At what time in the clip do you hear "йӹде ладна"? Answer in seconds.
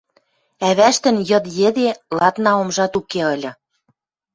1.59-2.51